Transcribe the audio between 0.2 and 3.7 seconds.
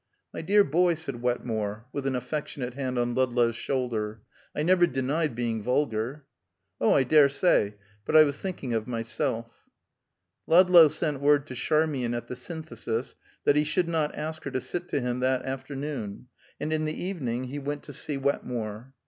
"My dear boy," said Wetmore, with an affectionate hand on Ludlow's